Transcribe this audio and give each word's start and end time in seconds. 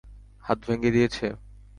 হাত 0.43 0.59
ভেঙ্গে 0.67 0.89
দিয়েছে? 0.95 1.25